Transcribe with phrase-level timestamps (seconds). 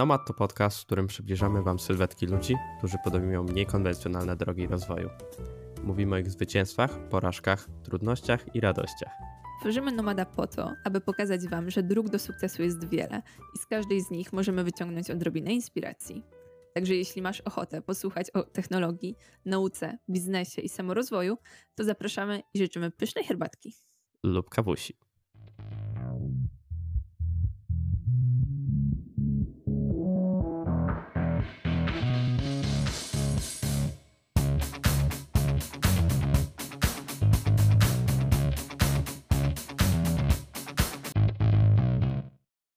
[0.00, 5.10] Nomad to podcast, w którym przybliżamy Wam sylwetki ludzi, którzy podejmują mniej konwencjonalne drogi rozwoju.
[5.84, 9.12] Mówimy o ich zwycięstwach, porażkach, trudnościach i radościach.
[9.60, 13.22] Tworzymy Nomada po to, aby pokazać Wam, że dróg do sukcesu jest wiele
[13.54, 16.22] i z każdej z nich możemy wyciągnąć odrobinę inspiracji.
[16.74, 21.38] Także jeśli masz ochotę posłuchać o technologii, nauce, biznesie i samorozwoju,
[21.74, 23.74] to zapraszamy i życzymy pysznej herbatki.
[24.22, 25.09] Lub kawusi.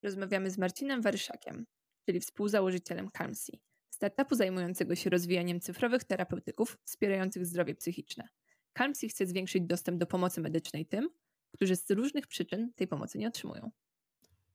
[0.04, 1.66] Rozmawiamy z Marcinem Waryszakiem,
[2.06, 3.52] czyli współzałożycielem Calmsy,
[3.90, 8.28] startupu zajmującego się rozwijaniem cyfrowych terapeutyków wspierających zdrowie psychiczne.
[8.78, 11.10] Calmsy chce zwiększyć dostęp do pomocy medycznej tym,
[11.54, 13.72] którzy z różnych przyczyn tej pomocy nie otrzymują.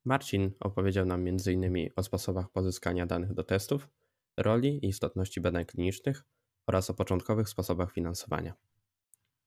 [0.05, 1.91] Marcin opowiedział nam m.in.
[1.97, 3.89] o sposobach pozyskania danych do testów,
[4.37, 6.25] roli i istotności badań klinicznych
[6.67, 8.55] oraz o początkowych sposobach finansowania.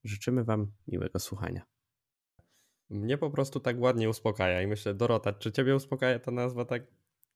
[0.03, 1.65] Życzymy Wam miłego słuchania.
[2.91, 6.83] Mnie po prostu tak ładnie uspokaja i myślę, Dorota, czy ciebie uspokaja ta nazwa tak,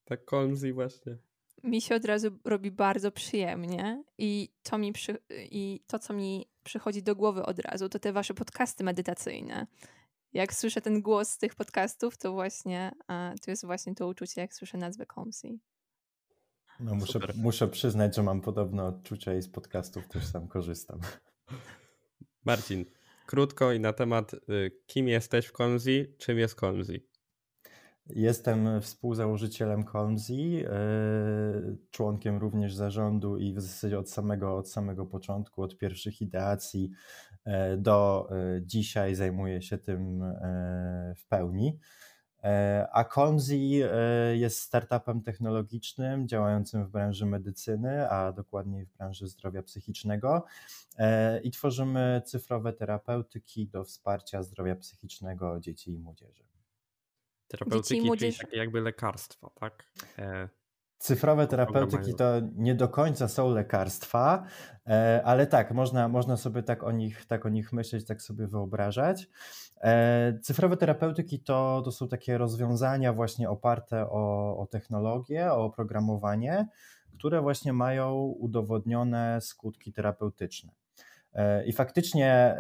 [0.06, 1.18] tak Colmsy właśnie?
[1.64, 6.50] Mi się od razu robi bardzo przyjemnie i to, mi przy, i to, co mi
[6.64, 9.68] przychodzi do głowy od razu, to te wasze podcasty medytacyjne.
[10.34, 12.92] Jak słyszę ten głos z tych podcastów, to właśnie
[13.46, 15.60] to jest właśnie to uczucie, jak słyszę nazwę Colmsy.
[16.80, 21.00] No muszę, muszę przyznać, że mam podobne odczucia i z podcastów też sam korzystam.
[22.46, 22.86] Marcin,
[23.26, 27.02] krótko i na temat, y, kim jesteś w Colmsy, czym jest Colmsy?
[28.10, 30.66] Jestem współzałożycielem Colmsy, y,
[31.92, 36.92] członkiem również zarządu i w zasadzie od samego, od samego początku, od pierwszych ideacji
[37.48, 38.30] y, do
[38.62, 40.24] dzisiaj zajmuję się tym
[41.18, 41.80] w pełni.
[42.46, 49.28] E, a Colmsy e, jest startupem technologicznym działającym w branży medycyny, a dokładniej w branży
[49.28, 50.46] zdrowia psychicznego
[50.98, 56.44] e, i tworzymy cyfrowe terapeutyki do wsparcia zdrowia psychicznego dzieci i młodzieży.
[57.48, 59.86] Terapeutyki, dzieci i czyli takie jakby lekarstwo, tak?
[61.06, 64.44] Cyfrowe terapeutyki to nie do końca są lekarstwa,
[64.88, 68.48] e, ale tak, można, można sobie tak o, nich, tak o nich myśleć, tak sobie
[68.48, 69.30] wyobrażać.
[69.82, 76.68] E, cyfrowe terapeutyki to, to są takie rozwiązania właśnie oparte o, o technologię, o oprogramowanie,
[77.18, 80.72] które właśnie mają udowodnione skutki terapeutyczne.
[81.34, 82.58] E, I faktycznie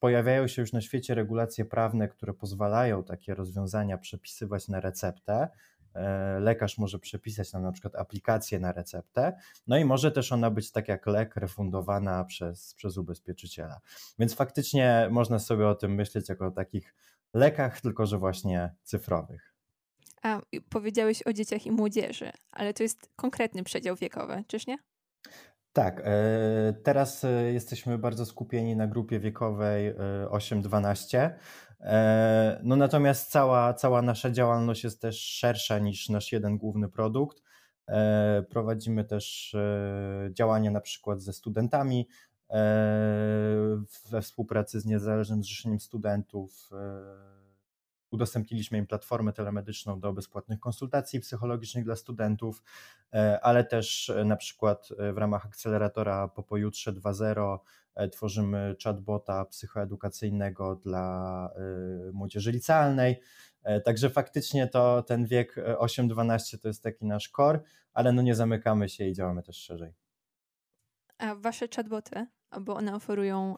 [0.00, 5.48] pojawiają się już na świecie regulacje prawne, które pozwalają takie rozwiązania przepisywać na receptę,
[6.40, 9.32] lekarz może przepisać nam na przykład aplikację na receptę,
[9.66, 13.80] no i może też ona być tak jak lek refundowana przez, przez ubezpieczyciela.
[14.18, 16.94] Więc faktycznie można sobie o tym myśleć jako o takich
[17.34, 19.54] lekach, tylko że właśnie cyfrowych.
[20.22, 24.78] A powiedziałeś o dzieciach i młodzieży, ale to jest konkretny przedział wiekowy, czyż nie?
[25.72, 29.94] Tak, e, teraz e, jesteśmy bardzo skupieni na grupie wiekowej
[30.30, 31.30] 8-12.
[31.82, 37.42] E, no natomiast cała, cała nasza działalność jest też szersza niż nasz jeden główny produkt.
[38.48, 39.56] Prowadzimy też
[40.30, 42.08] działania na przykład ze studentami
[44.10, 46.70] we współpracy z Niezależnym Zrzeszeniem Studentów
[48.12, 52.62] udostępniliśmy im platformę telemedyczną do bezpłatnych konsultacji psychologicznych dla studentów,
[53.12, 57.58] e, ale też e, na przykład e, w ramach akceleratora po pojutrze 2.0
[58.12, 61.50] tworzymy chatbota psychoedukacyjnego dla
[62.12, 63.20] młodzieży licealnej.
[63.84, 67.60] Także faktycznie to ten wiek 8-12 to jest taki nasz core,
[67.92, 69.94] ale no nie zamykamy się i działamy też szerzej.
[71.18, 72.26] A wasze chatboty,
[72.60, 73.56] bo one oferują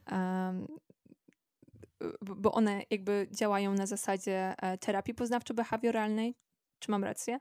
[2.20, 6.34] bo one jakby działają na zasadzie e, terapii poznawczo-behawioralnej.
[6.78, 7.40] Czy mam rację?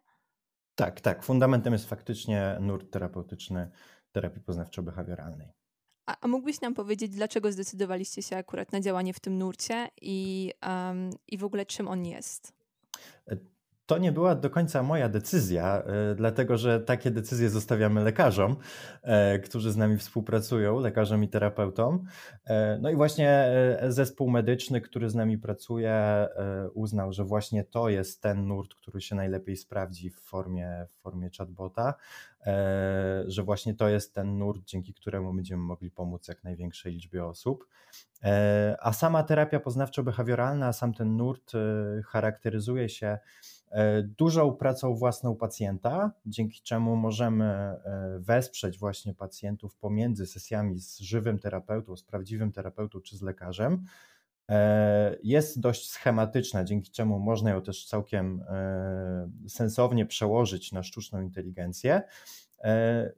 [0.75, 1.23] Tak, tak.
[1.23, 3.71] Fundamentem jest faktycznie nurt terapeutyczny
[4.11, 5.47] terapii poznawczo-behawioralnej.
[6.06, 10.52] A, a mógłbyś nam powiedzieć, dlaczego zdecydowaliście się akurat na działanie w tym nurcie i,
[10.67, 12.62] um, i w ogóle czym on jest?
[13.85, 18.56] To nie była do końca moja decyzja, e, dlatego że takie decyzje zostawiamy lekarzom,
[19.02, 22.06] e, którzy z nami współpracują, lekarzom i terapeutom.
[22.46, 23.52] E, no i właśnie
[23.88, 26.28] zespół medyczny, który z nami pracuje,
[26.74, 31.30] uznał, że właśnie to jest ten nurt, który się najlepiej sprawdzi w formie, w formie
[31.38, 31.94] chatbota,
[33.28, 37.68] że właśnie to jest ten nurt, dzięki któremu będziemy mogli pomóc jak największej liczbie osób.
[38.80, 41.52] A sama terapia poznawczo-behawioralna, sam ten nurt
[42.06, 43.18] charakteryzuje się
[44.03, 47.79] dużą pracą własną pacjenta, dzięki czemu możemy e,
[48.20, 53.84] wesprzeć właśnie pacjentów pomiędzy sesjami z żywym terapeutą, z prawdziwym terapeutą czy z lekarzem.
[55.23, 58.43] jest dość schematyczna, dzięki czemu można ją też całkiem
[59.47, 62.02] sensownie przełożyć na sztuczną inteligencję.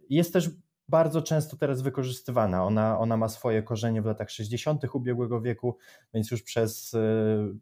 [0.09, 0.49] Jest też
[0.89, 2.63] bardzo często teraz wykorzystywana.
[2.63, 4.95] Ona, ona ma swoje korzenie w latach 60.
[4.95, 5.77] ubiegłego wieku,
[6.13, 6.95] więc już przez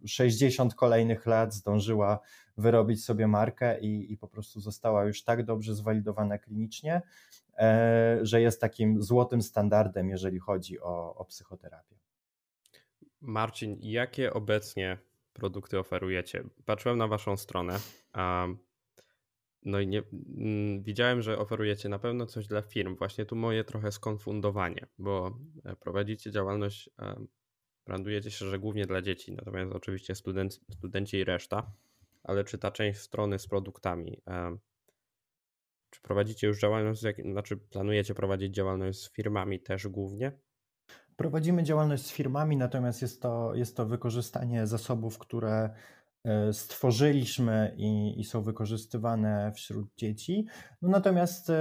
[0.06, 2.20] 60 kolejnych lat zdążyła
[2.58, 7.02] wyrobić sobie markę i, i po prostu została już tak dobrze zwalidowana klinicznie,
[7.58, 11.96] e, że jest takim złotym standardem, jeżeli chodzi o, o psychoterapię.
[13.22, 14.98] Marcin, jakie obecnie
[15.34, 16.44] produkty oferujecie?
[16.66, 17.80] Patrzyłem na Waszą stronę.
[19.66, 20.04] No i nie,
[20.38, 22.96] mm, widziałem, że oferujecie na pewno coś dla firm.
[22.96, 26.90] Właśnie tu moje trochę skonfundowanie, bo e, prowadzicie działalność,
[27.86, 30.14] brandujecie się, że głównie dla dzieci, natomiast oczywiście
[30.70, 31.72] studenci i reszta
[32.24, 34.22] ale czy ta część strony z produktami,
[35.90, 40.32] czy prowadzicie już działalność, znaczy planujecie prowadzić działalność z firmami też głównie?
[41.16, 45.70] Prowadzimy działalność z firmami, natomiast jest to, jest to wykorzystanie zasobów, które
[46.52, 50.46] stworzyliśmy i, i, są wykorzystywane wśród dzieci.
[50.82, 51.54] No natomiast e,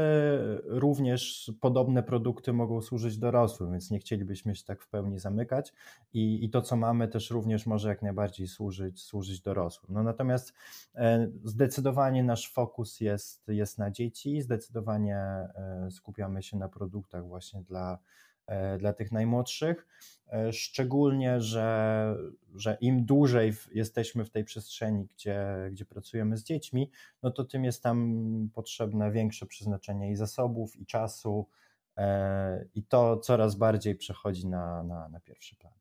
[0.64, 5.72] również podobne produkty mogą służyć dorosłym, więc nie chcielibyśmy się tak w pełni zamykać
[6.12, 9.94] i, i to, co mamy, też również może jak najbardziej służyć, służyć dorosłym.
[9.94, 10.52] No natomiast
[10.94, 15.48] e, zdecydowanie nasz fokus jest, jest na dzieci, zdecydowanie
[15.90, 18.31] skupiamy się na produktach właśnie dla E,
[18.78, 19.86] dla tych najmłodszych.
[20.32, 22.16] E, szczególnie, że,
[22.54, 26.90] że im dłużej jesteśmy w tej przestrzeni, gdzie, gdzie pracujemy z dziećmi,
[27.22, 31.48] no to tym jest tam potrzebne większe przeznaczenie i zasobów, i czasu,
[31.96, 35.72] e, i to coraz bardziej przechodzi na, na, na pierwszy plan.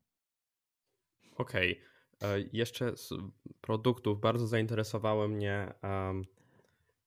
[1.36, 1.80] Okej.
[2.18, 2.48] Okay.
[2.52, 3.10] Jeszcze z
[3.60, 5.72] produktów bardzo zainteresowały mnie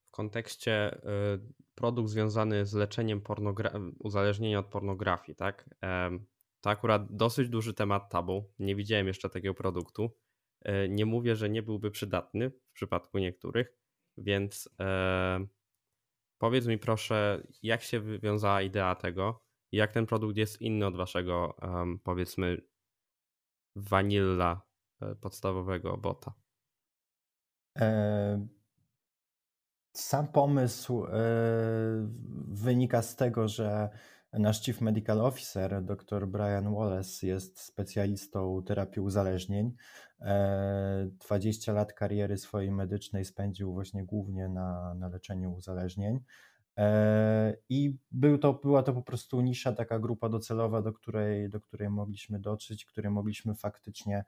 [0.08, 1.02] w kontekście
[1.76, 3.22] produkt związany z leczeniem
[4.00, 5.70] uzależnienia od pornografii, tak?
[6.62, 8.54] To akurat dosyć duży temat tabu.
[8.60, 10.18] Nie widziałem jeszcze takiego produktu.
[10.62, 13.78] E, nie mówię, że nie byłby przydatny w przypadku niektórych,
[14.18, 14.70] więc
[16.38, 19.46] powiedz mi proszę, jak się wywiązała idea tego?
[19.72, 21.58] Jak ten produkt jest inny od waszego,
[22.04, 22.62] powiedzmy,
[23.76, 24.62] vanilla
[25.02, 26.34] e, podstawowego bota?
[29.96, 31.10] Sam pomysł e,
[32.48, 33.90] wynika z tego, że
[34.34, 39.72] nasz Chief Medical Officer, dr Brian Wallace, jest specjalistą terapii uzależnień.
[41.28, 46.20] 20 e, lat kariery swojej medycznej spędził właśnie głównie na, na leczeniu uzależnień.
[46.78, 51.62] E, I był to, była to po prostu nisza, taka grupa docelowa, do której, do
[51.62, 54.26] której mogliśmy dotrzeć, której mogliśmy faktycznie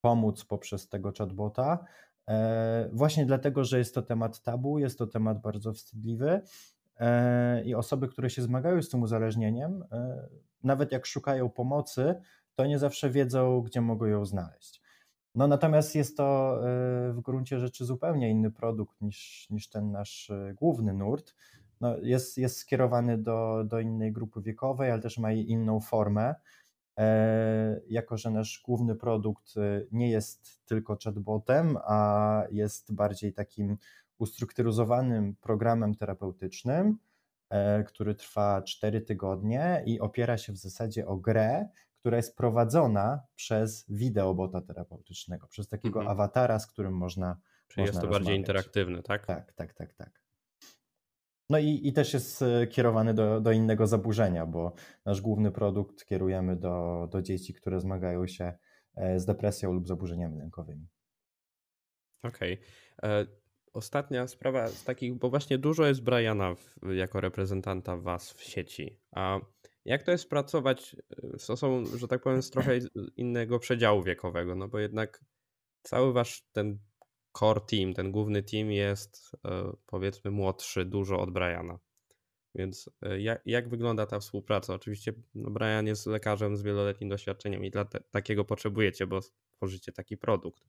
[0.00, 1.84] pomóc poprzez tego chatbota.
[2.28, 6.40] E, właśnie dlatego, że jest to temat tabu, jest to temat bardzo wstydliwy
[7.00, 10.28] e, i osoby, które się zmagają z tym uzależnieniem, e,
[10.62, 12.14] nawet jak szukają pomocy,
[12.54, 14.82] to nie zawsze wiedzą, gdzie mogą ją znaleźć.
[15.34, 16.58] No natomiast jest to
[17.12, 21.34] w gruncie rzeczy zupełnie inny produkt niż, niż ten nasz główny nurt.
[21.80, 26.34] No jest, jest skierowany do, do innej grupy wiekowej, ale też ma inną formę.
[26.98, 33.76] E, jako że nasz główny produkt e, nie jest tylko chatbotem, a jest bardziej takim
[34.18, 36.98] ustrukturyzowanym programem terapeutycznym,
[37.50, 41.68] e, który trwa 4 tygodnie i opiera się w zasadzie o grę,
[42.00, 46.12] która jest prowadzona przez wideobota terapeutycznego, przez takiego mhm.
[46.12, 47.36] awatara, z którym można.
[47.68, 49.26] Czyli można jest to bardziej interaktywny, tak?
[49.26, 50.23] Tak, tak, tak, tak.
[51.50, 54.74] No i, i też jest e, kierowany do, do innego zaburzenia, bo
[55.04, 58.52] nasz główny produkt kierujemy do, do dzieci, które zmagają się
[58.96, 60.88] e, z depresją lub zaburzeniami lękowymi.
[62.22, 62.58] Okej.
[62.98, 63.10] Okay.
[63.10, 63.26] E,
[63.72, 69.00] ostatnia sprawa z takich, bo właśnie dużo jest Briana w, jako reprezentanta Was w sieci.
[69.10, 69.40] A
[69.84, 70.96] jak to jest pracować
[71.38, 72.78] z osobą, że tak powiem, z trochę
[73.16, 74.54] innego przedziału wiekowego?
[74.54, 75.24] No bo jednak
[75.82, 76.78] cały Wasz ten
[77.38, 81.78] core team, ten główny team jest e, powiedzmy młodszy dużo od Briana.
[82.54, 84.74] Więc e, jak, jak wygląda ta współpraca?
[84.74, 89.20] Oczywiście no Brian jest lekarzem z wieloletnim doświadczeniem i dla te, takiego potrzebujecie, bo
[89.56, 90.64] tworzycie taki produkt.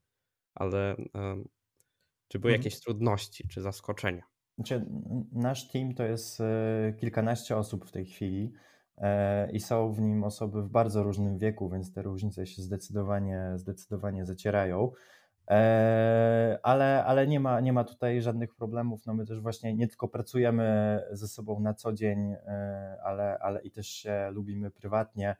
[0.53, 1.47] Ale um,
[2.27, 2.61] czy były mhm.
[2.61, 4.23] jakieś trudności czy zaskoczenia?
[4.57, 4.85] Znaczy,
[5.31, 8.53] nasz team to jest e, kilkanaście osób w tej chwili
[9.53, 14.25] i są w nim osoby w bardzo różnym wieku, więc te różnice się zdecydowanie, zdecydowanie
[14.25, 14.91] zacierają.
[15.49, 19.05] E, ale, ale nie, ma, nie ma tutaj żadnych problemów.
[19.05, 23.61] No my też właśnie nie tylko pracujemy ze sobą na co dzień, e, ale, ale
[23.61, 25.35] i też się lubimy prywatnie.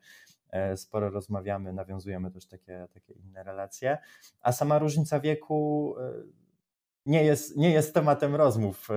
[0.50, 3.98] E, sporo rozmawiamy, nawiązujemy też takie, takie inne relacje.
[4.42, 5.96] A sama różnica wieku
[7.06, 8.88] nie jest, nie jest tematem rozmów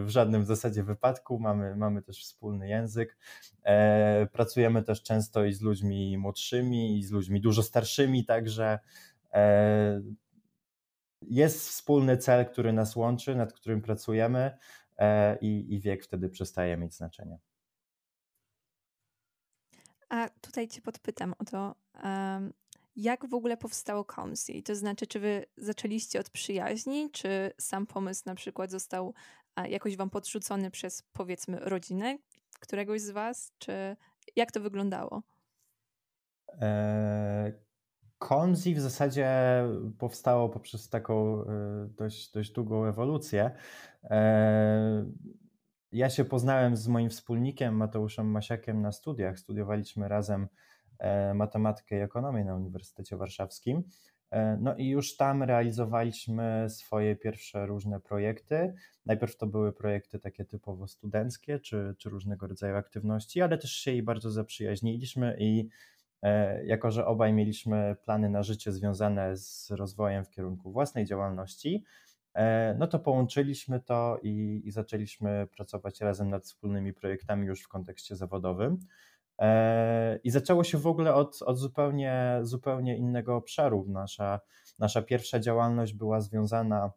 [0.00, 1.38] w żadnym zasadzie wypadku.
[1.38, 3.16] Mamy, mamy też wspólny język.
[4.32, 8.78] Pracujemy też często i z ludźmi młodszymi, i z ludźmi dużo starszymi, także
[11.30, 14.58] jest wspólny cel, który nas łączy, nad którym pracujemy
[15.40, 17.38] i, i wiek wtedy przestaje mieć znaczenie.
[20.08, 21.74] A tutaj Cię podpytam o to,
[22.96, 24.62] jak w ogóle powstało Comsy?
[24.62, 29.14] To znaczy, czy Wy zaczęliście od przyjaźni, czy sam pomysł na przykład został
[29.68, 32.18] jakoś Wam podrzucony przez powiedzmy rodzinę
[32.60, 33.96] któregoś z Was, czy
[34.36, 35.22] jak to wyglądało?
[38.24, 39.28] Eee, w zasadzie
[39.98, 41.46] powstało poprzez taką e,
[41.96, 43.50] dość, dość długą ewolucję.
[44.02, 45.04] Eee,
[45.92, 49.38] ja się poznałem z moim wspólnikiem Mateuszem Masiakiem na studiach.
[49.38, 50.48] Studiowaliśmy razem
[50.98, 53.82] e, matematykę i ekonomię na Uniwersytecie Warszawskim.
[54.30, 58.74] E, no i już tam realizowaliśmy swoje pierwsze różne projekty.
[59.06, 63.90] Najpierw to były projekty takie typowo studenckie, czy, czy różnego rodzaju aktywności, ale też się
[63.90, 65.68] jej bardzo zaprzyjaźniliśmy i e,
[66.64, 71.84] jako, że obaj mieliśmy plany na życie związane z rozwojem w kierunku własnej działalności,
[72.34, 77.68] E, no to połączyliśmy to i, i, zaczęliśmy pracować razem nad wspólnymi projektami już w
[77.68, 78.78] kontekście zawodowym.
[79.38, 83.84] E, I zaczęło się w ogóle od, od zupełnie, zupełnie innego obszaru.
[83.88, 84.40] Nasza,
[84.78, 86.92] nasza pierwsza działalność była związana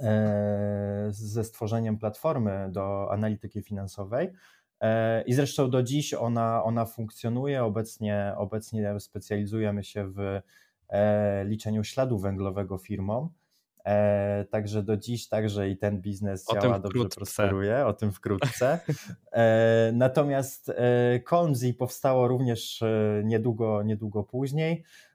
[0.00, 4.32] e, ze stworzeniem platformy do analityki finansowej.
[5.26, 7.64] I zresztą do dziś ona, ona funkcjonuje.
[7.64, 10.40] Obecnie, obecnie specjalizujemy się w
[11.44, 13.30] liczeniu śladu węglowego firmom.
[13.88, 18.80] E, także do dziś także i ten biznes działa dobrze, prosperuje, o tym wkrótce.
[19.32, 25.07] E, natomiast e, Colmsy powstało również e, niedługo, niedługo później e,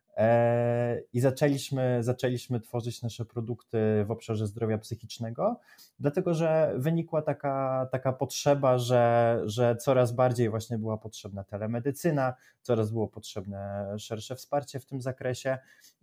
[1.14, 5.60] i zaczęliśmy, zaczęliśmy tworzyć nasze produkty w obszarze zdrowia psychicznego,
[6.00, 12.92] dlatego że wynikła taka, taka potrzeba, że, że coraz bardziej właśnie była potrzebna telemedycyna, coraz
[12.92, 15.58] było potrzebne szersze wsparcie w tym zakresie.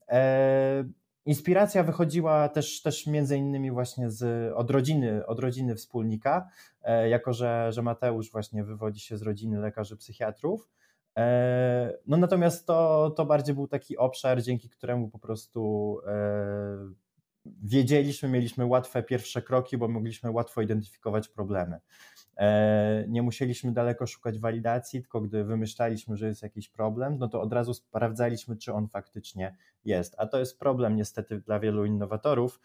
[0.09, 0.85] E,
[1.27, 6.49] Inspiracja wychodziła też, też między innymi właśnie z, od, rodziny, od rodziny wspólnika,
[6.83, 10.69] e, jako że, że Mateusz właśnie wywodzi się z rodziny lekarzy psychiatrów.
[11.19, 16.93] E, no natomiast to, to bardziej był taki obszar, dzięki któremu po prostu e,
[17.47, 21.81] wiedzieliśmy, mieliśmy łatwe pierwsze kroki, bo mogliśmy łatwo identyfikować problemy.
[22.37, 27.41] E, nie musieliśmy daleko szukać walidacji, tylko gdy wymyślaliśmy, że jest jakiś problem, no to
[27.41, 30.15] od razu sprawdzaliśmy, czy on faktycznie jest.
[30.19, 32.61] A to jest problem niestety dla wielu innowatorów,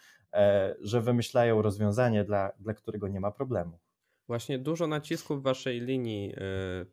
[0.80, 3.80] że wymyślają rozwiązanie, dla, dla którego nie ma problemu.
[4.28, 6.34] Właśnie dużo nacisku w waszej linii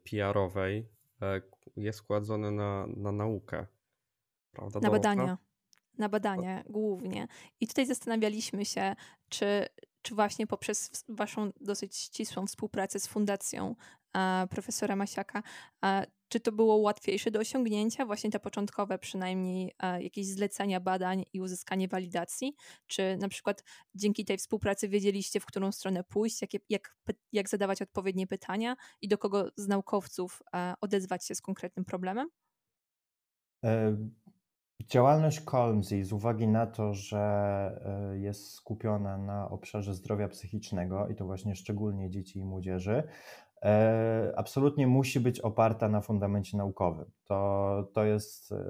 [0.05, 0.87] PR-owej
[1.77, 3.67] jest kładzone na, na naukę.
[4.53, 4.81] Prawda?
[4.81, 5.39] Na badania.
[5.99, 7.29] Na badania głównie.
[7.61, 8.97] I tutaj zastanawialiśmy się,
[9.29, 9.67] czy
[10.03, 13.75] czy właśnie poprzez Waszą dosyć ścisłą współpracę z Fundacją e,
[14.51, 15.43] profesora Masiaka,
[15.85, 21.25] e, czy to było łatwiejsze do osiągnięcia, właśnie te początkowe przynajmniej e, jakieś zlecenia badań
[21.33, 22.55] i uzyskanie walidacji?
[22.87, 23.65] Czy na przykład
[23.95, 26.97] dzięki tej współpracy wiedzieliście, w którą stronę pójść, jak, jak,
[27.33, 30.43] jak zadawać odpowiednie pytania i do kogo z naukowców
[30.81, 32.29] odezwać się z konkretnym problemem?
[34.89, 37.21] Działalność Colmsy z uwagi na to, że
[38.13, 43.05] e, jest skupiona na obszarze zdrowia psychicznego i to właśnie szczególnie dzieci i młodzieży, e,
[44.37, 47.11] absolutnie musi być oparta na fundamencie naukowym.
[47.25, 48.65] To, to jest e,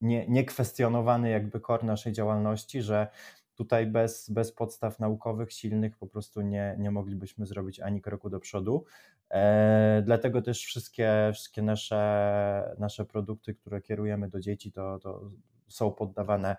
[0.00, 3.08] nie, niekwestionowany jakby kor naszej działalności, że
[3.54, 8.40] tutaj bez, bez podstaw naukowych silnych po prostu nie, nie moglibyśmy zrobić ani kroku do
[8.40, 8.84] przodu.
[9.30, 15.30] E, dlatego też wszystkie, wszystkie nasze, nasze produkty, które kierujemy do dzieci, to, to
[15.68, 16.56] są poddawane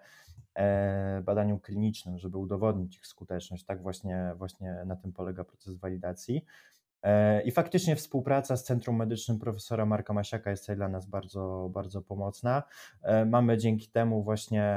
[0.56, 3.66] e, badaniom klinicznym, żeby udowodnić ich skuteczność.
[3.66, 6.46] Tak właśnie, właśnie na tym polega proces walidacji.
[7.04, 11.70] E, I faktycznie współpraca z Centrum Medycznym profesora Marka Masiaka jest tutaj dla nas bardzo,
[11.74, 12.64] bardzo pomocna.
[13.26, 14.76] Mamy dzięki temu właśnie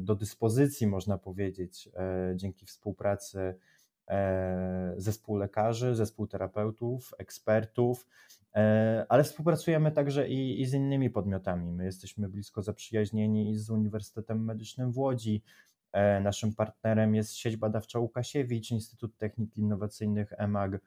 [0.00, 1.88] do dyspozycji, można powiedzieć,
[2.34, 3.54] dzięki współpracy
[4.10, 8.06] E, zespół lekarzy, zespół terapeutów, ekspertów,
[8.54, 11.72] e, ale współpracujemy także i, i, z innymi podmiotami.
[11.72, 15.42] My jesteśmy blisko zaprzyjaźnieni z Uniwersytetem Medycznym w Łodzi.
[15.92, 20.80] E, naszym partnerem jest sieć badawcza Łukasiewicz, Instytut Technik Innowacyjnych EMAG.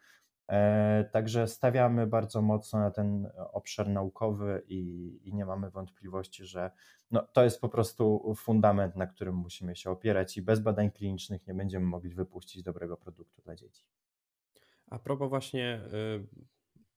[0.48, 4.80] E, także stawiamy bardzo mocno na ten obszar naukowy i,
[5.24, 6.72] i, nie mamy wątpliwości, że
[7.12, 11.48] no, to jest po prostu fundament, na którym musimy się opierać i bez badań klinicznych
[11.48, 13.86] nie będziemy mogli wypuścić dobrego produktu dla dzieci.
[14.88, 16.28] A propos właśnie y,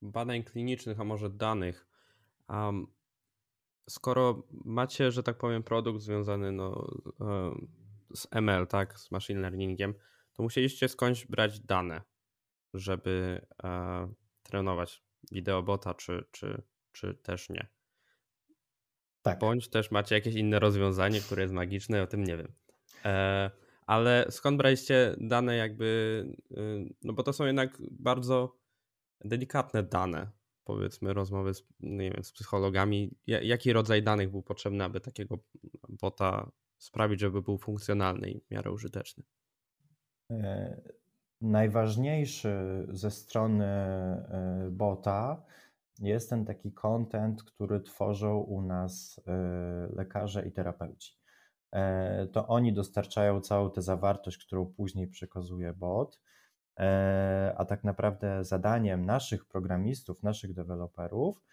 [0.01, 1.87] badań klinicznych, a może danych,
[3.89, 6.87] skoro macie, że tak powiem, produkt związany no,
[8.13, 9.93] z ML, tak, z machine learningiem,
[10.33, 12.01] to musieliście skądś brać dane,
[12.79, 17.67] żeby e, trenować wideobota, czy, czy, czy też nie.
[19.21, 19.39] Tak.
[19.39, 22.53] Bądź też macie jakieś inne rozwiązanie, które jest magiczne, o tym nie wiem.
[23.05, 23.51] E,
[23.85, 28.57] ale skąd braliście dane jakby, y, no bo to są jednak bardzo
[29.25, 30.31] delikatne dane,
[30.63, 33.15] powiedzmy rozmowy z, nie wiem, z psychologami.
[33.27, 35.37] Jaki rodzaj danych był potrzebny, aby takiego
[35.89, 39.23] bota sprawić, żeby był funkcjonalny i w miarę użyteczny?
[41.41, 45.43] E, najważniejszy ze strony e, bota
[45.99, 49.31] jest ten taki content, który tworzą u nas e,
[49.95, 51.17] lekarze i terapeuci.
[52.31, 56.21] To oni dostarczają całą tę zawartość, którą później przekazuje bot,
[57.55, 61.43] a tak naprawdę zadaniem naszych programistów, naszych deweloperów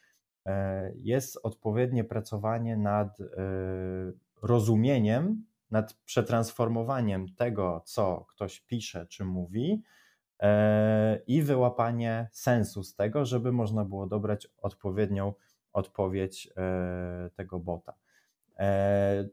[0.95, 3.19] jest odpowiednie pracowanie nad
[4.43, 9.83] rozumieniem nad przetransformowaniem tego, co ktoś pisze czy mówi,
[10.40, 15.35] e, i wyłapanie sensu z tego, żeby można było dobrać odpowiednią
[15.73, 17.94] odpowiedź e, tego bota.
[18.59, 19.28] E,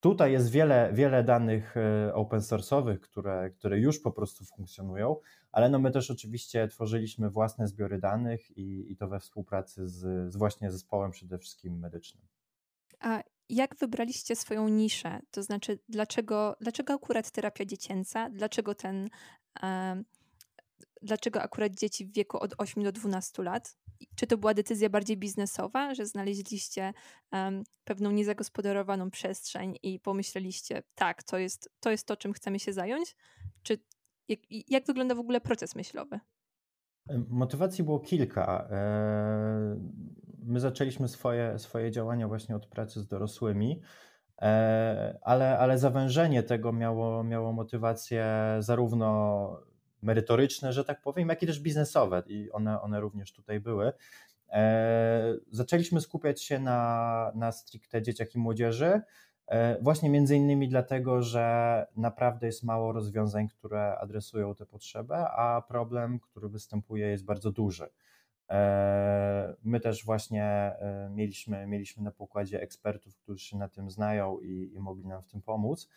[0.00, 1.74] tutaj jest wiele, wiele danych
[2.14, 5.16] open source'owych, które, które już po prostu funkcjonują,
[5.52, 10.32] ale no my też oczywiście tworzyliśmy własne zbiory danych i, i to we współpracy z,
[10.32, 12.22] z właśnie zespołem przede wszystkim medycznym.
[13.00, 15.20] A jak wybraliście swoją niszę?
[15.30, 18.30] To znaczy, dlaczego, dlaczego akurat terapia dziecięca?
[18.30, 19.08] Dlaczego ten.
[19.62, 20.02] E,
[21.02, 23.76] dlaczego akurat dzieci w wieku od 8 do 12 lat?
[24.16, 26.92] Czy to była decyzja bardziej biznesowa, że znaleźliście
[27.32, 32.72] um, pewną niezagospodarowaną przestrzeń i pomyśleliście, tak, to jest, to jest to, czym chcemy się
[32.72, 33.16] zająć?
[33.62, 33.78] Czy
[34.28, 36.20] jak, jak wygląda w ogóle proces myślowy?
[37.28, 38.68] Motywacji było kilka.
[40.42, 43.80] My zaczęliśmy swoje, swoje działania właśnie od pracy z dorosłymi,
[44.42, 48.26] e, ale, ale zawężenie tego miało, miało motywacje
[48.58, 49.70] zarówno
[50.02, 53.92] merytoryczne, że tak powiem, jak i też biznesowe i one, one również tutaj były.
[54.52, 59.00] E, zaczęliśmy skupiać się na, na stricte dzieciach i młodzieży,
[59.46, 65.62] e, właśnie między innymi dlatego, że naprawdę jest mało rozwiązań, które adresują tę potrzebę, a
[65.68, 67.88] problem, który występuje jest bardzo duży.
[68.50, 74.38] E, my też właśnie e, mieliśmy, mieliśmy na pokładzie ekspertów, którzy się na tym znają
[74.38, 75.88] i, i mogli nam w tym pomóc.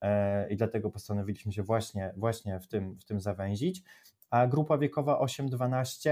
[0.00, 3.82] E, I dlatego postanowiliśmy się właśnie, właśnie w, tym, w tym zawęzić.
[4.30, 6.10] A grupa wiekowa 8-12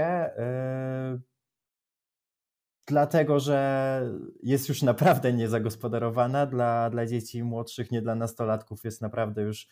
[2.87, 4.01] dlatego, że
[4.43, 9.67] jest już naprawdę niezagospodarowana dla, dla dzieci młodszych, nie dla nastolatków, jest naprawdę już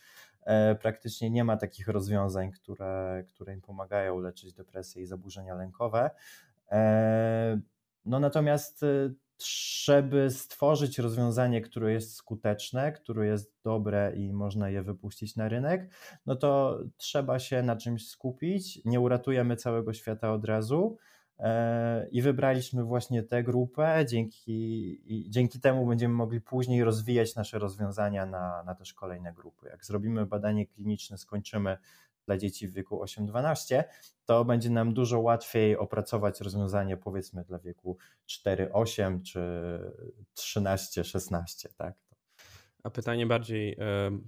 [0.81, 6.09] praktycznie nie ma takich rozwiązań, które, które im pomagają leczyć depresję i zaburzenia lękowe.
[6.71, 7.59] E,
[8.05, 9.13] no natomiast e,
[9.83, 15.93] żeby stworzyć rozwiązanie, które jest skuteczne, które jest dobre i można je wypuścić na rynek,
[16.25, 18.85] no to trzeba się na czymś skupić.
[18.85, 21.14] Nie uratujemy całego świata od razu, E,
[22.11, 28.63] I wybraliśmy właśnie tę grupę, dzięki, dzięki temu będziemy mogli później rozwijać nasze rozwiązania na,
[28.63, 29.67] na też kolejne grupy.
[29.69, 31.77] Jak zrobimy badanie kliniczne, skończymy
[32.25, 33.83] dla dzieci w wieku 8-12,
[34.25, 37.97] to będzie nam dużo łatwiej opracować rozwiązanie powiedzmy dla wieku
[38.29, 39.39] 4-8 czy
[40.37, 41.67] 13-16.
[41.77, 41.93] Tak?
[42.83, 43.77] A pytanie bardziej e,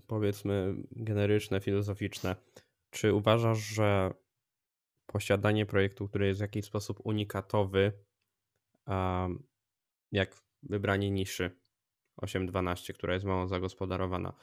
[0.08, 2.36] powiedzmy generyczne, filozoficzne.
[2.90, 4.14] Czy uważasz, że
[5.08, 7.92] posiadanie projektu, który jest w jakiś sposób unikatowy,
[10.12, 11.52] jak wybranie niszy
[12.22, 14.34] 8.12, która jest mało zagospodarowana.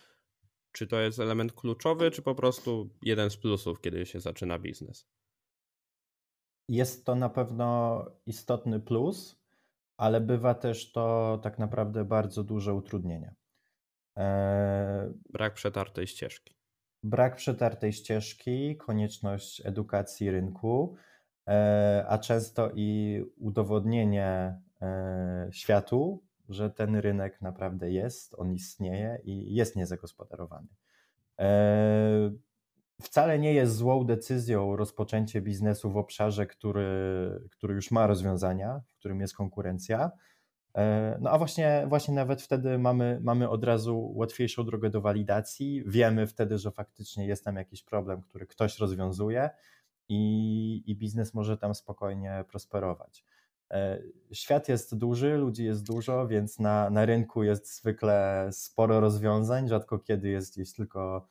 [0.72, 5.06] Czy to jest element kluczowy, czy po prostu jeden z plusów, kiedy się zaczyna biznes?
[6.68, 9.42] Jest to na pewno istotny plus,
[9.96, 13.34] ale bywa też to tak naprawdę bardzo duże utrudnienie.
[14.16, 15.12] Eee...
[15.30, 16.54] Brak przetartej ścieżki
[17.04, 20.96] brak przetartej ścieżki, konieczność edukacji rynku,
[21.48, 29.54] e, a często i udowodnienie e, światu, że ten rynek naprawdę jest, on istnieje i
[29.54, 30.68] jest niezagospodarowany.
[31.40, 32.30] E,
[33.02, 36.88] wcale nie jest złą decyzją rozpoczęcie biznesu w obszarze, który,
[37.50, 40.10] który już ma rozwiązania, w którym jest konkurencja
[41.20, 45.82] no a właśnie, właśnie nawet wtedy mamy, mamy od razu łatwiejszą drogę do walidacji.
[45.86, 49.50] Wiemy wtedy, że faktycznie jest tam jakiś problem, który ktoś rozwiązuje
[50.08, 53.24] i, i biznes może tam spokojnie prosperować.
[53.70, 59.68] E, świat jest duży, ludzi jest dużo, więc na, na rynku jest zwykle sporo rozwiązań.
[59.68, 61.26] Rzadko kiedy jest gdzieś tylko,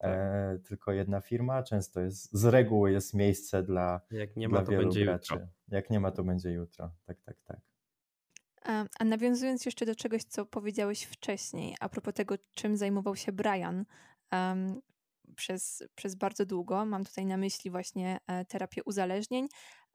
[0.00, 0.68] e, tak.
[0.68, 1.62] tylko jedna firma.
[1.62, 5.34] Często jest, z reguły jest miejsce dla, Jak nie ma, to będzie graczy.
[5.34, 5.48] jutro.
[5.68, 6.90] Jak nie ma, to będzie jutro.
[7.06, 7.67] Tak, tak, tak.
[8.98, 13.84] A nawiązując jeszcze do czegoś, co powiedziałeś wcześniej, a propos tego, czym zajmował się Brian
[14.32, 14.80] um,
[15.36, 19.48] przez, przez bardzo długo, mam tutaj na myśli właśnie e, terapię uzależnień,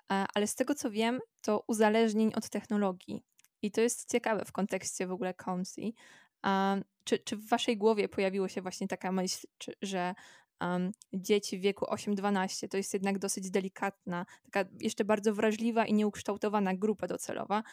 [0.08, 3.24] ale z tego co wiem, to uzależnień od technologii.
[3.62, 5.96] I to jest ciekawe w kontekście w ogóle Comsi.
[6.44, 10.14] Um, czy, czy w waszej głowie pojawiła się właśnie taka myśl, czy, że
[10.62, 15.94] um, dzieci w wieku 8-12 to jest jednak dosyć delikatna, taka jeszcze bardzo wrażliwa i
[15.94, 17.64] nieukształtowana grupa docelowa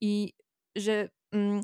[0.00, 0.32] i
[0.80, 1.62] że um,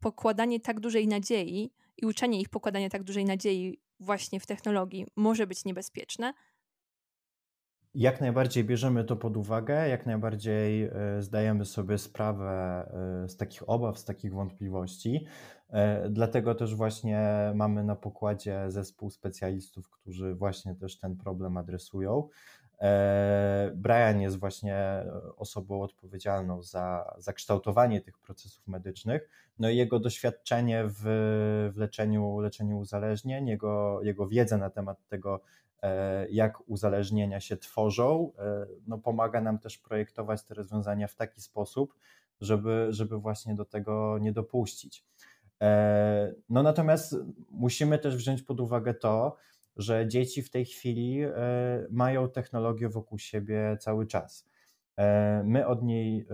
[0.00, 5.46] pokładanie tak dużej nadziei i uczenie ich pokładania tak dużej nadziei właśnie w technologii może
[5.46, 6.32] być niebezpieczne,
[7.96, 12.50] jak najbardziej bierzemy to pod uwagę, jak najbardziej e, zdajemy sobie sprawę
[13.24, 15.26] e, z takich obaw, z takich wątpliwości.
[15.68, 17.22] E, dlatego też właśnie
[17.54, 22.28] mamy na pokładzie zespół specjalistów, którzy właśnie też ten problem adresują.
[23.74, 25.04] Brian jest właśnie
[25.36, 29.28] osobą odpowiedzialną za, za kształtowanie tych procesów medycznych.
[29.58, 31.02] No i jego doświadczenie w,
[31.74, 35.40] w leczeniu, leczeniu uzależnień, jego, jego wiedza na temat tego,
[35.82, 41.40] E, jak uzależnienia się tworzą, e, no pomaga nam też projektować te rozwiązania w taki
[41.40, 41.94] sposób,
[42.40, 45.04] żeby, żeby właśnie do tego nie dopuścić.
[45.62, 47.16] E, no natomiast
[47.50, 49.36] musimy też wziąć pod uwagę to,
[49.76, 51.20] że dzieci w tej chwili
[51.90, 54.46] mają technologię wokół siebie cały czas.
[55.44, 56.26] My od niej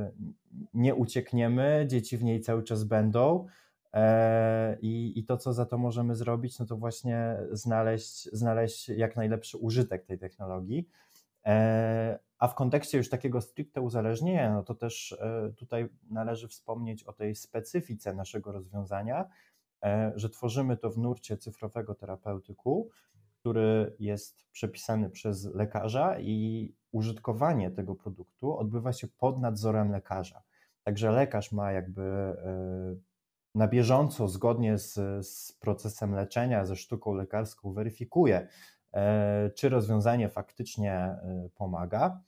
[0.74, 3.46] nie uciekniemy, dzieci w niej cały czas będą.
[3.94, 9.16] E, I, I to, co za to możemy zrobić, no to właśnie znaleźć, znaleźć jak
[9.16, 10.88] najlepszy użytek tej technologii.
[11.46, 17.04] E, a w kontekście już takiego stricte uzależnienia, no to też e, tutaj należy wspomnieć
[17.04, 19.28] o tej specyfice naszego rozwiązania,
[20.14, 22.90] że tworzymy to w nurcie cyfrowego terapeutyku,
[23.42, 30.42] który jest przepisany przez lekarza i użytkowanie tego produktu odbywa się pod nadzorem lekarza.
[30.84, 32.36] Także lekarz ma jakby
[33.54, 34.94] na bieżąco, zgodnie z,
[35.26, 38.48] z procesem leczenia, ze sztuką lekarską, weryfikuje,
[38.94, 42.20] e, czy rozwiązanie faktycznie e, pomaga.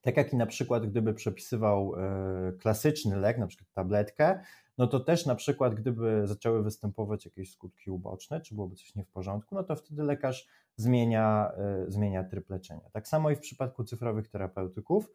[0.00, 4.40] Tak jak i na przykład, gdyby przepisywał e, klasyczny lek, na przykład tabletkę,
[4.80, 9.04] no to też na przykład, gdyby zaczęły występować jakieś skutki uboczne, czy byłoby coś nie
[9.04, 11.52] w porządku, no to wtedy lekarz zmienia,
[11.88, 12.90] zmienia tryb leczenia.
[12.92, 15.10] Tak samo i w przypadku cyfrowych terapeutyków.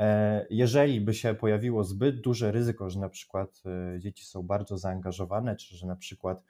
[0.00, 4.78] E, jeżeli by się pojawiło zbyt duże ryzyko, że na przykład e, dzieci są bardzo
[4.78, 6.42] zaangażowane, czy że na przykład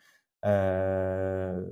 [0.44, 1.62] e,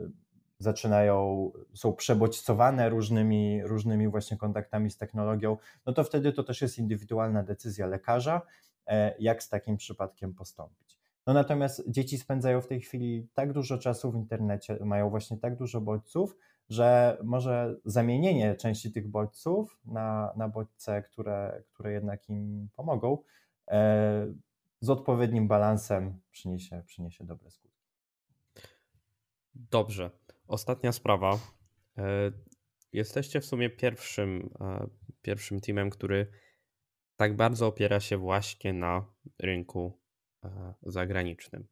[0.58, 6.78] zaczynają, są przebodźcowane różnymi, różnymi właśnie kontaktami z technologią, no to wtedy to też jest
[6.78, 8.40] indywidualna decyzja lekarza,
[9.18, 10.98] jak z takim przypadkiem postąpić.
[11.26, 15.56] No natomiast dzieci spędzają w tej chwili tak dużo czasu w internecie, mają właśnie tak
[15.56, 16.36] dużo bodźców,
[16.68, 23.18] że może zamienienie części tych bodźców na, na bodźce, które, które jednak im pomogą,
[23.68, 24.34] e,
[24.80, 27.84] z odpowiednim balansem przyniesie, przyniesie dobre skutki.
[29.54, 30.10] Dobrze.
[30.48, 31.38] Ostatnia sprawa.
[31.98, 32.32] E,
[32.92, 34.86] jesteście w sumie pierwszym, e,
[35.22, 36.26] pierwszym teamem, który
[37.16, 39.06] tak bardzo opiera się właśnie na
[39.38, 40.00] rynku
[40.82, 41.66] zagranicznym,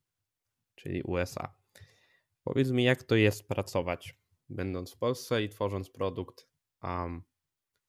[0.74, 1.54] czyli USA.
[2.44, 6.48] Powiedz mi, jak to jest pracować będąc w Polsce i tworząc produkt
[6.82, 7.22] um,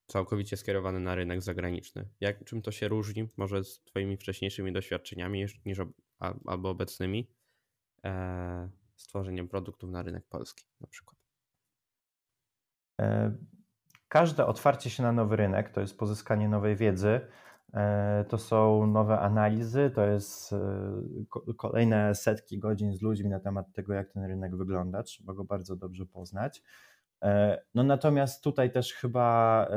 [0.08, 2.10] całkowicie skierowany na rynek zagraniczny.
[2.20, 5.82] Jak, czym to się różni może z Twoimi wcześniejszymi doświadczeniami niż,
[6.46, 7.32] albo obecnymi
[8.06, 11.20] e, stworzeniem produktów na rynek polski na przykład?
[14.14, 17.22] Każde otwarcie się na nowy rynek to jest pozyskanie nowej wiedzy,
[17.74, 23.74] e, to są nowe analizy, to jest e, kolejne setki godzin z ludźmi na temat
[23.74, 25.04] tego, jak ten rynek wygląda.
[25.04, 26.64] Trzeba go bardzo dobrze poznać.
[27.24, 29.68] E, no natomiast tutaj też chyba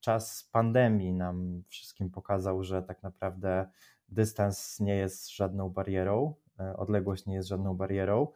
[0.00, 3.66] czas pandemii nam wszystkim pokazał, że tak naprawdę
[4.08, 6.34] dystans nie jest żadną barierą,
[6.76, 8.26] odległość nie jest żadną barierą.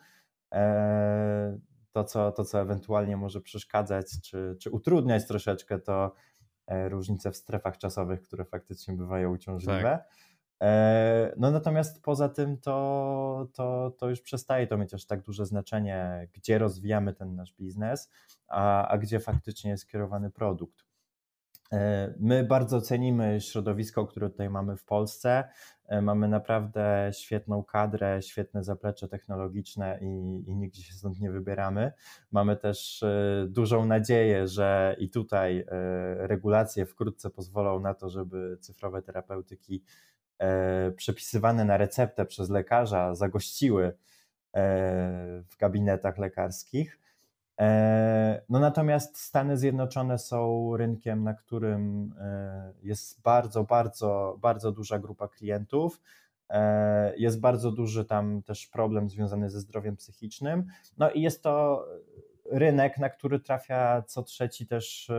[1.94, 6.14] To, co, to, co ewentualnie może przeszkadzać czy, czy utrudniać troszeczkę, to
[6.66, 9.83] E, różnice w strefach czasowych, które faktycznie bywają uciążliwe.
[9.83, 10.09] Tak.
[10.62, 15.46] E, no natomiast poza tym to, to, to już przestaje to mieć aż tak duże
[15.46, 18.11] znaczenie, gdzie rozwijamy ten nasz biznes,
[18.48, 20.85] a, a gdzie faktycznie jest kierowany produkt.
[21.74, 25.44] E, my bardzo cenimy środowisko, które tutaj mamy w Polsce.
[25.87, 31.92] E, mamy naprawdę świetną kadrę, świetne zaplecze technologiczne i, i nigdzie się stąd nie wybieramy.
[32.32, 35.64] Mamy też e, dużą nadzieję, że i tutaj
[36.16, 39.84] regulacje wkrótce pozwolą na to, żeby cyfrowe terapeutyki
[40.96, 43.96] przepisywane na receptę przez lekarza zagościły
[45.50, 46.98] w gabinetach lekarskich.
[47.60, 54.98] E, no natomiast Stany Zjednoczone są rynkiem, na którym e, jest bardzo, bardzo, bardzo duża
[54.98, 56.00] grupa klientów.
[56.50, 60.66] E, jest bardzo duży tam też problem związany ze zdrowiem psychicznym.
[60.98, 61.84] No i jest to
[62.50, 65.10] rynek, na który trafia co trzeci też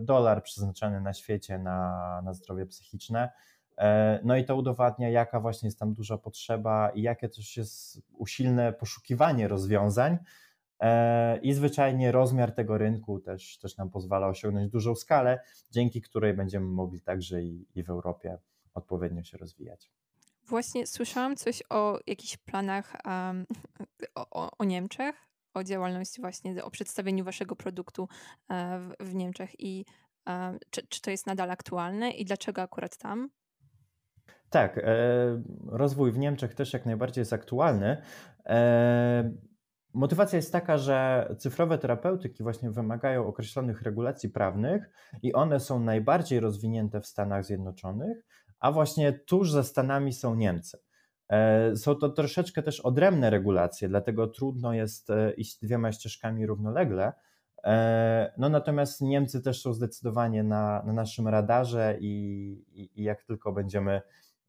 [0.00, 3.32] dolar przeznaczony na świecie na, na zdrowie psychiczne.
[4.24, 8.72] No i to udowadnia, jaka właśnie jest tam duża potrzeba i jakie też jest usilne
[8.72, 10.18] poszukiwanie rozwiązań.
[11.42, 15.40] I zwyczajnie rozmiar tego rynku też, też nam pozwala osiągnąć dużą skalę,
[15.70, 18.38] dzięki której będziemy mogli także i, i w Europie
[18.74, 19.90] odpowiednio się rozwijać.
[20.48, 23.46] Właśnie słyszałam coś o jakichś planach um,
[24.14, 25.14] o, o, Niemczech,
[25.54, 28.08] o działalności właśnie, o przedstawieniu waszego produktu
[28.50, 29.84] e, w, w Niemczech i
[30.28, 33.30] e, czy, czy to jest nadal aktualne i dlaczego akurat tam?
[34.50, 34.82] Tak, e,
[35.66, 38.02] rozwój w Niemczech też jak najbardziej jest aktualny.
[39.94, 44.90] Motywacja jest taka, że cyfrowe terapeutyki właśnie wymagają określonych regulacji prawnych
[45.22, 48.26] i one są najbardziej rozwinięte w Stanach Zjednoczonych,
[48.60, 50.78] a właśnie tuż za Stanami są Niemcy.
[51.28, 57.12] E, są to troszeczkę też odrębne regulacje, dlatego trudno jest e, iść dwiema ścieżkami równolegle.
[57.64, 63.22] E, no natomiast Niemcy też są zdecydowanie na, na naszym radarze i, i, i jak
[63.22, 64.02] tylko będziemy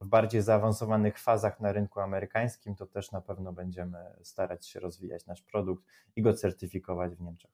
[0.04, 5.26] w bardziej zaawansowanych fazach na rynku amerykańskim, to też na pewno będziemy starać się rozwijać
[5.26, 5.86] nasz produkt
[6.16, 7.52] i go certyfikować w Niemczech.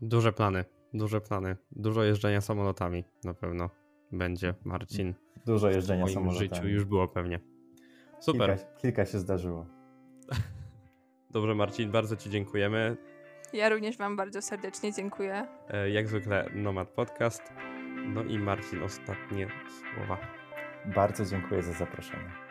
[0.00, 3.70] Duże plany, duże plany, dużo jeżdżenia samolotami na pewno
[4.12, 5.14] będzie, Marcin.
[5.46, 7.40] Dużo jeżdżenia w moim życiu już było pewnie.
[8.20, 8.56] Super.
[8.56, 9.66] Kilka, kilka się zdarzyło.
[11.30, 12.96] Dobrze, Marcin, bardzo Ci dziękujemy.
[13.52, 15.46] Ja również Wam bardzo serdecznie dziękuję.
[15.68, 17.42] E, jak zwykle Nomad Podcast.
[18.06, 19.48] No i Marcin, ostatnie
[19.94, 20.45] słowa.
[20.86, 22.45] Bardzo dziękuję za zaproszenie.